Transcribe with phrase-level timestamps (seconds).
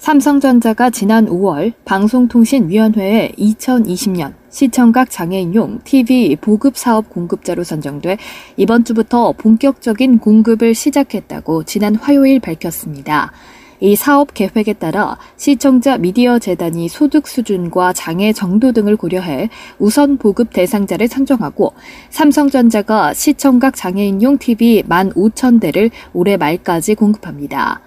[0.00, 8.16] 삼성전자가 지난 5월 방송통신위원회에 2020년 시청각 장애인용 TV 보급 사업 공급자로 선정돼
[8.56, 13.30] 이번 주부터 본격적인 공급을 시작했다고 지난 화요일 밝혔습니다.
[13.80, 20.54] 이 사업 계획에 따라 시청자 미디어 재단이 소득 수준과 장애 정도 등을 고려해 우선 보급
[20.54, 21.74] 대상자를 선정하고
[22.08, 27.82] 삼성전자가 시청각 장애인용 TV 15,000대를 올해 말까지 공급합니다.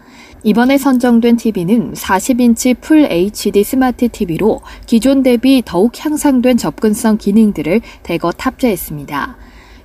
[0.46, 8.34] 이번에 선정된 TV는 40인치 Full HD smart TV로 기존 대비 더욱 향상된 접근성 기능들을 대거
[8.34, 9.38] 탑재했습니다.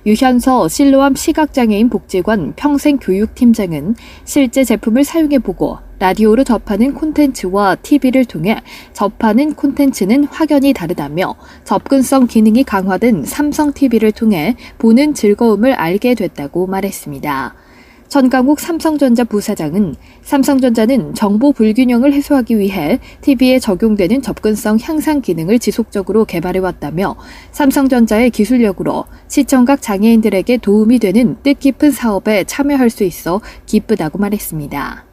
[0.05, 10.25] 유현서 실로암 시각장애인 복지관 평생교육팀장은 실제 제품을 사용해보고 라디오로 접하는 콘텐츠와 TV를 통해 접하는 콘텐츠는
[10.25, 17.55] 확연히 다르다며 접근성 기능이 강화된 삼성 TV를 통해 보는 즐거움을 알게 됐다고 말했습니다.
[18.09, 27.15] 전강욱 삼성전자 부사장은 삼성전자는 정보 불균형을 해소하기 위해 TV에 적용되는 접근성 향상 기능을 지속적으로 개발해왔다며
[27.51, 35.08] 삼성전자의 기술력으로 시청각 장애인들에게 도움이 되는 뜻깊은 사업에 참여할 수 있어 기쁘다고 말했습니다.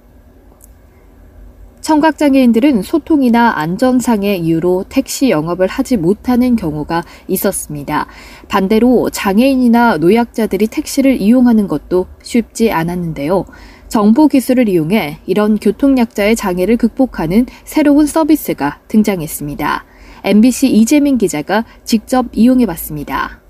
[1.86, 8.08] 청각장애인들은 소통이나 안전상의 이유로 택시 영업을 하지 못하는 경우가 있었습니다.
[8.48, 13.44] 반대로 장애인이나 노약자들이 택시를 이용하는 것도 쉽지 않았는데요.
[13.86, 19.84] 정보 기술을 이용해 이런 교통약자의 장애를 극복하는 새로운 서비스가 등장했습니다.
[20.24, 23.40] MBC 이재민 기자가 직접 이용해 봤습니다.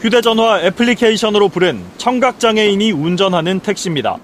[0.00, 4.18] 휴대전화 애플리케이션으로 부른 청각장애인이 운전하는 택시입니다.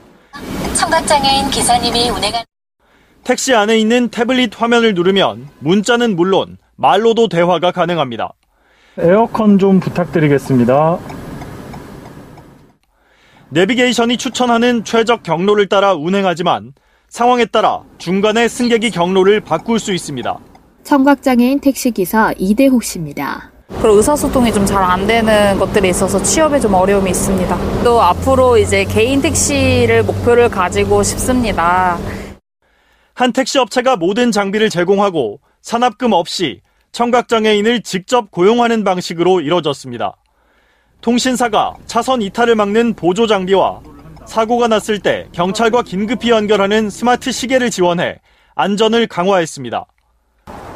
[0.77, 2.44] 청각장애인 기사님이 운행한
[3.25, 8.33] 택시 안에 있는 태블릿 화면을 누르면 문자는 물론 말로도 대화가 가능합니다.
[8.99, 10.99] 에어컨 좀 부탁드리겠습니다.
[13.51, 16.73] 내비게이션이 추천하는 최적 경로를 따라 운행하지만
[17.09, 20.39] 상황에 따라 중간에 승객이 경로를 바꿀 수 있습니다.
[20.85, 23.50] 청각장애인 택시기사 이대욱 씨입니다.
[23.69, 27.59] 그리고 의사소통이 좀 잘 안 되는 것들이 있어서 취업에 좀 어려움이 있습니다.
[27.85, 31.99] 또 앞으로 이제 개인 택시를 목표를 가지고 싶습니다.
[33.19, 36.61] 한 택시 업체가 모든 장비를 제공하고 산업금 없이
[36.93, 40.15] 청각장애인을 직접 고용하는 방식으로 이뤄졌습니다.
[41.01, 43.81] 통신사가 차선 이탈을 막는 보조 장비와
[44.25, 48.21] 사고가 났을 때 경찰과 긴급히 연결하는 스마트 시계를 지원해
[48.55, 49.85] 안전을 강화했습니다.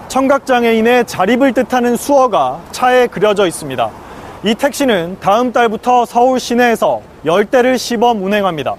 [0.09, 3.89] 청각장애인의 자립을 뜻하는 수어가 차에 그려져 있습니다.
[4.47, 8.75] 이 택시는 다음 달부터 서울 시내에서 10대를 시범 운행합니다.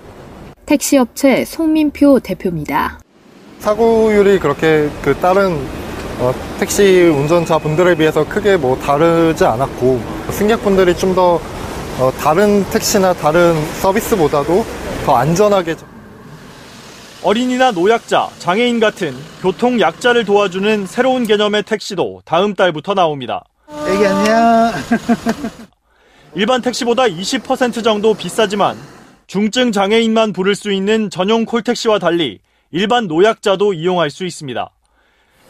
[0.66, 3.00] 택시업체 송민표 대표입니다.
[3.64, 5.58] 사고율이 그렇게 그 다른
[6.20, 10.02] 어, 택시 운전자 분들에 비해서 크게 뭐 다르지 않았고
[10.32, 11.40] 승객분들이 좀더
[11.98, 14.66] 어, 다른 택시나 다른 서비스보다도
[15.06, 15.76] 더 안전하게
[17.24, 23.46] 어린이나 노약자, 장애인 같은 교통 약자를 도와주는 새로운 개념의 택시도 다음 달부터 나옵니다.
[23.88, 24.74] 애기 안녕.
[26.36, 28.76] 일반 택시보다 20% 정도 비싸지만
[29.28, 32.40] 중증 장애인만 부를 수 있는 전용 콜택시와 달리
[32.76, 34.68] 일반 노약자도 이용할 수 있습니다.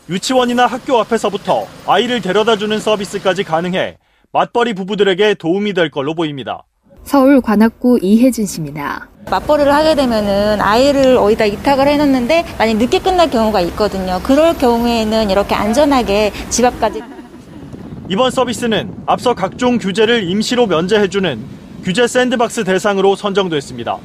[0.10, 3.98] 유치원이나 학교 앞에서부터 아이를 데려다 주는 서비스까지 가능해
[4.34, 6.66] 맞벌이 부부들에게 도움이 될 걸로 보입니다.
[7.06, 9.08] 서울 관악구 이혜진 씨입니다.
[9.32, 14.20] 맞벌이를 하게 되면은 아이를 어디다 이탁을 해놓는데 만약 늦게 끝날 경우가 있거든요.
[14.22, 17.02] 그럴 경우에는 이렇게 안전하게 집 앞까지.
[18.10, 21.42] 이번 서비스는 앞서 각종 규제를 임시로 면제해주는
[21.86, 23.98] 규제 sandbox 대상으로 선정됐습니다.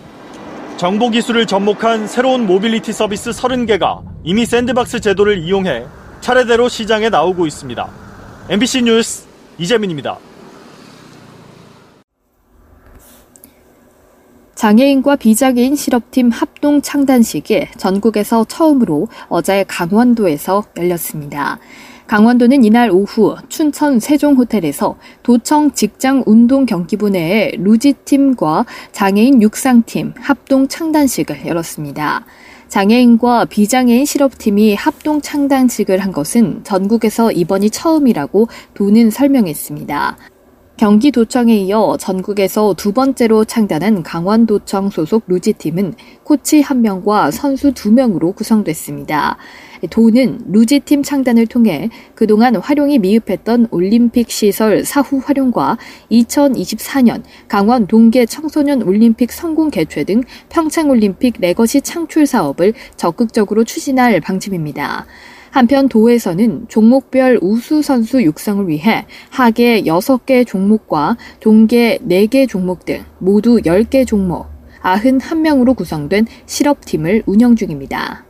[0.78, 5.84] 정보 기술을 접목한 새로운 모빌리티 서비스 30개가 이미 sandbox 제도를 이용해
[6.20, 7.90] 차례대로 시장에 나오고 있습니다.
[8.48, 9.26] MBC 뉴스
[9.58, 10.18] 이재민입니다.
[14.54, 21.58] 장애인과 비장애인 실업팀 합동 창단식이 전국에서 처음으로 어제 강원도에서 열렸습니다.
[22.08, 31.46] 강원도는 이날 오후 춘천 세종호텔에서 도청 직장 운동 경기부 내의 루지팀과 장애인 육상팀 합동 창단식을
[31.46, 32.24] 열었습니다.
[32.68, 40.16] 장애인과 비장애인 실업팀이 합동 창단식을 한 것은 전국에서 이번이 처음이라고 도는 설명했습니다.
[40.78, 49.38] 경기도청에 이어 전국에서 두 번째로 창단한 강원도청 소속 루지팀은 코치 1명과 선수 2명으로 구성됐습니다.
[49.90, 55.78] 도는 루지팀 창단을 통해 그동안 활용이 미흡했던 올림픽 시설 사후 활용과
[56.12, 65.06] 2024년 강원 동계 청소년 올림픽 성공 개최 등 평창올림픽 legacy 창출 사업을 적극적으로 추진할 방침입니다.
[65.50, 73.58] 한편 도에서는 종목별 우수 선수 육성을 위해 하계 6개 종목과 동계 4개 종목 등 모두
[73.58, 74.46] 10개 종목,
[74.82, 78.24] 91명으로 구성된 실업팀을 운영 중입니다.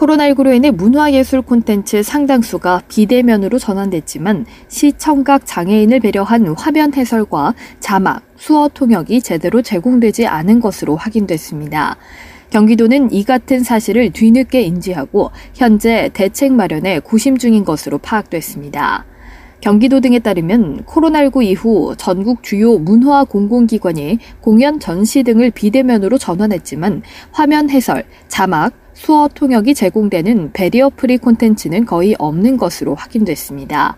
[0.00, 9.20] 코로나19로 인해 문화예술 콘텐츠 상당수가 비대면으로 전환됐지만 시청각 장애인을 배려한 화면 해설과 자막, 수어 통역이
[9.20, 11.98] 제대로 제공되지 않은 것으로 확인됐습니다.
[12.50, 19.06] 경기도는 이 같은 사실을 뒤늦게 인지하고 현재 대책 마련에 고심 중인 것으로 파악됐습니다.
[19.60, 27.70] 경기도 등에 따르면 코로나19 이후 전국 주요 문화 공공기관이 공연 전시 등을 비대면으로 전환했지만 화면
[27.70, 33.96] 해설, 자막, 수어 통역이 제공되는 barrier free 콘텐츠는 거의 없는 것으로 확인됐습니다.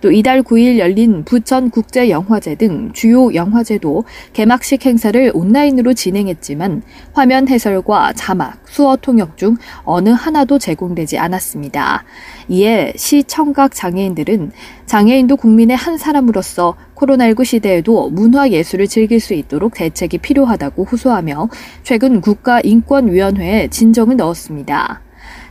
[0.00, 8.12] 또 이달 9일 열린 부천 국제영화제 등 주요 영화제도 개막식 행사를 온라인으로 진행했지만 화면 해설과
[8.12, 12.04] 자막, 수어 통역 중 어느 하나도 제공되지 않았습니다.
[12.48, 14.52] 이에 시청각 장애인들은
[14.86, 21.48] 장애인도 국민의 한 사람으로서 코로나19 시대에도 문화 예술을 즐길 수 있도록 대책이 필요하다고 호소하며
[21.82, 25.02] 최근 국가인권위원회에 진정을 넣었습니다.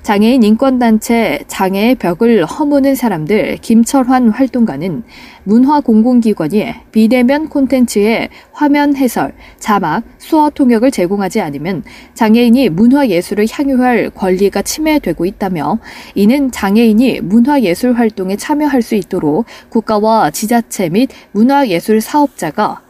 [0.08, 5.04] 장애인 인권단체 장애의 벽을 허무는 사람들 김철환 활동가는
[5.44, 11.84] 문화공공기관이 비대면 콘텐츠에 화면 해설, 자막, 수어 통역을 제공하지 않으면
[12.14, 15.78] 장애인이 문화예술을 향유할 권리가 침해되고 있다며
[16.16, 22.82] 이는 장애인이 문화예술 활동에 참여할 수 있도록 국가와 지자체 및 문화예술 사업자가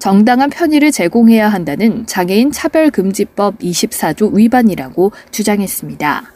[0.00, 6.33] 정당한 편의를 제공해야 한다는 장애인 차별금지법 24조 위반이라고 주장했습니다.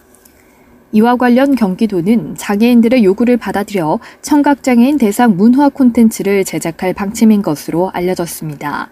[0.93, 8.89] 이와 관련 경기도는 장애인들의 요구를 받아들여 청각장애인 대상 문화 콘텐츠를 제작할 방침인 것으로 알려졌습니다.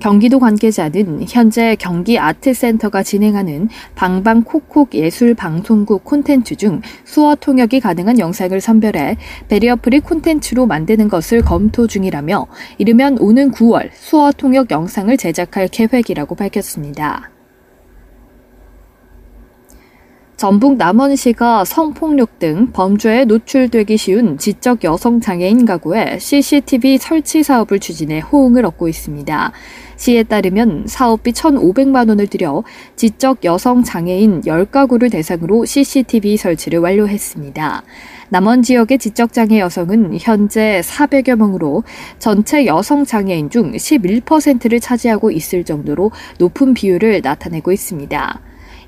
[0.00, 9.18] 경기도 관계자는 현재 경기 아트센터가 진행하는 방방콕콕 예술방송국 콘텐츠 중 수어 통역이 가능한 영상을 선별해
[9.48, 12.46] 베리어프리 콘텐츠로 만드는 것을 검토 중이라며
[12.78, 17.30] 이르면 오는 9월 수어 통역 영상을 제작할 계획이라고 밝혔습니다.
[20.40, 28.20] 전북 남원시가 성폭력 등 범죄에 노출되기 쉬운 지적 여성 장애인 가구에 CCTV 설치 사업을 추진해
[28.20, 29.52] 호응을 얻고 있습니다.
[29.96, 32.64] 시에 따르면 사업비 1,500만 원을 들여
[32.96, 37.82] 지적 여성 장애인 10가구를 대상으로 CCTV 설치를 완료했습니다.
[38.30, 41.84] 남원 지역의 지적 장애 여성은 현재 400여 명으로
[42.18, 48.40] 전체 여성 장애인 중 11%를 차지하고 있을 정도로 높은 비율을 나타내고 있습니다.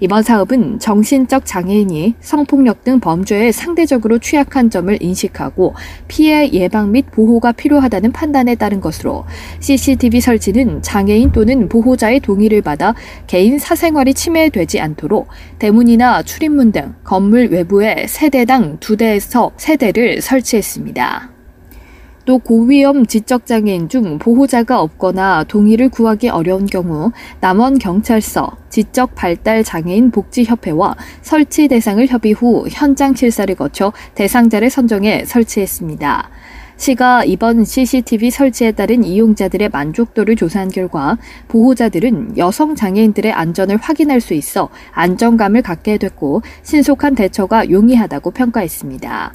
[0.03, 5.77] 이번 사업은 정신적 장애인이 성폭력 등 범죄에 상대적으로 취약한 점을 인식하고
[6.09, 9.25] 피해 예방 및 보호가 필요하다는 판단에 따른 것으로
[9.61, 12.97] CCTV 설치는 장애인 또는 보호자의 동의를 받아
[13.29, 15.29] 개인 사생활이 침해되지 않도록
[15.61, 21.32] 대문이나 출입문 등 건물 외부에 세대당 두 대에서 세 대를 설치했습니다.
[22.25, 30.11] 또 고위험 지적장애인 중 보호자가 없거나 동의를 구하기 어려운 경우 남원 경찰서 지적 발달 장애인
[30.11, 36.31] 복지협회와 설치 대상을 협의 후 현장 실사를 거쳐 대상자를 선정해 설치했습니다.
[36.77, 41.17] 시가 이번 CCTV 설치에 따른 이용자들의 만족도를 조사한 결과
[41.47, 49.33] 보호자들은 여성 장애인들의 안전을 확인할 수 있어 안정감을 갖게 됐고 신속한 대처가 용이하다고 평가했습니다.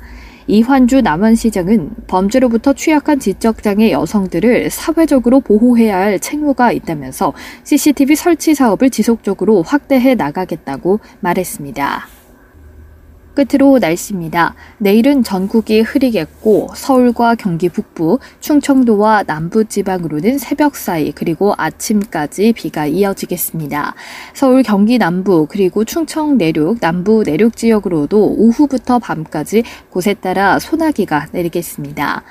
[0.47, 9.61] 이환주 남원시장은 범죄로부터 취약한 지적장애 여성들을 사회적으로 보호해야 할 책무가 있다면서 CCTV 설치 사업을 지속적으로
[9.61, 12.16] 확대해 나가겠다고 말했습니다.
[13.38, 14.56] 끝으로 날씨입니다.
[14.79, 23.94] 내일은 전국이 흐리겠고 서울과 경기 북부, 충청도와 남부 지방으로는 새벽 사이 그리고 아침까지 비가 이어지겠습니다.
[24.34, 32.24] 서울 경기 남부 그리고 충청 내륙, 남부 내륙 지역으로도 오후부터 밤까지 곳에 따라 소나기가 내리겠습니다.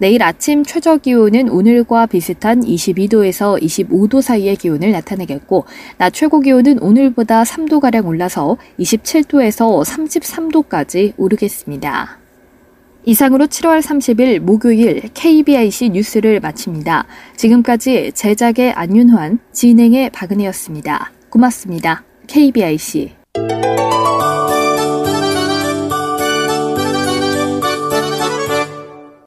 [0.00, 5.66] 내일 아침 최저 기온은 오늘과 비슷한 22도에서 25도 사이의 기온을 나타내겠고,
[5.98, 12.18] 낮 최고 기온은 오늘보다 3도가량 올라서 27도에서 33도까지 오르겠습니다.
[13.04, 17.04] 이상으로 7월 30일 목요일 KBIC 뉴스를 마칩니다.
[17.36, 21.12] 지금까지 제작의 안윤환, 진행의 박은혜였습니다.
[21.28, 22.04] 고맙습니다.
[22.26, 23.10] KBIC.